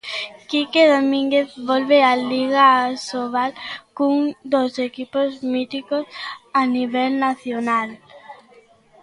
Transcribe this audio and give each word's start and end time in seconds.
Quique 0.49 0.83
Domínguez 0.95 1.49
volve 1.69 1.97
á 2.09 2.13
Liga 2.31 2.65
Asobal 2.93 3.51
cun 3.97 4.17
dos 4.53 4.71
equipos 4.87 5.29
míticos 5.53 6.03
a 6.61 6.63
nivel 6.75 7.11
nacional. 7.27 7.89